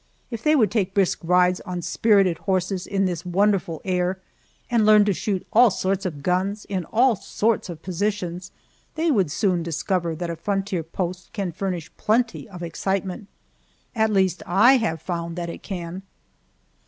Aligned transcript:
If 0.31 0.41
they 0.41 0.55
would 0.55 0.71
take 0.71 0.95
brisk 0.95 1.19
rides 1.23 1.61
on 1.61 1.83
spirited 1.83 2.39
horses 2.49 2.87
in 2.87 3.05
this 3.05 3.23
wonderful 3.23 3.83
air, 3.85 4.17
and 4.67 4.83
learn 4.83 5.05
to 5.05 5.13
shoot 5.13 5.45
all 5.53 5.69
sorts 5.69 6.07
of 6.07 6.23
guns 6.23 6.65
in 6.65 6.85
all 6.85 7.15
sorts 7.15 7.69
of 7.69 7.83
positions, 7.83 8.49
they 8.95 9.11
would 9.11 9.29
soon 9.29 9.61
discover 9.61 10.15
that 10.15 10.31
a 10.31 10.35
frontier 10.35 10.81
post 10.81 11.31
can 11.33 11.51
furnish 11.51 11.95
plenty 11.97 12.49
of 12.49 12.63
excitement. 12.63 13.27
At 13.95 14.09
least, 14.11 14.41
I 14.47 14.77
have 14.77 14.99
found 14.99 15.35
that 15.35 15.51
it 15.51 15.61
can. 15.61 16.01